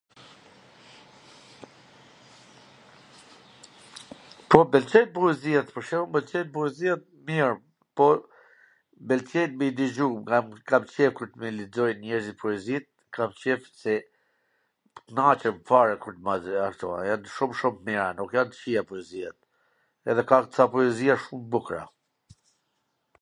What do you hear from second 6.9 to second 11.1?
t mir, po m pwlqen me i digju, kam